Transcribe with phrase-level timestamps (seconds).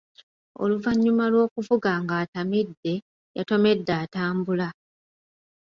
[0.61, 2.93] Oluvannyuma lw'okuvuga ng'atamidde,
[3.37, 4.67] yatomedde atambula.